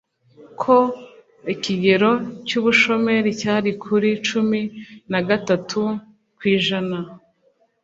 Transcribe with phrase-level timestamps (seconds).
[0.61, 0.77] ko
[1.53, 2.11] ikigero
[2.47, 4.61] cy'ubushomeri cyari kuri cumi
[5.11, 5.81] nagatatu
[6.37, 6.97] kwijana